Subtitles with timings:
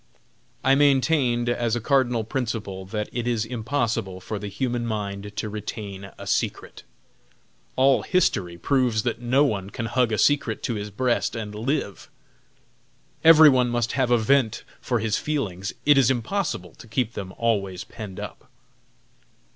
[0.63, 5.47] I maintained, as a cardinal principle, that it is impossible for the human mind to
[5.47, 6.81] retain a secret.
[7.75, 12.09] All history proves that no one can hug a secret to his breast and live.
[13.23, 15.71] Everyone must have a vent for his feelings.
[15.85, 18.49] It is impossible to keep them always penned up.